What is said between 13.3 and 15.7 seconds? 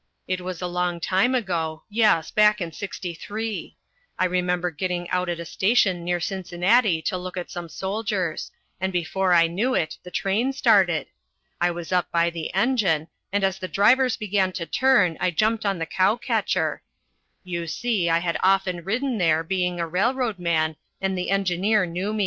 and as the drivers began to turn I jumped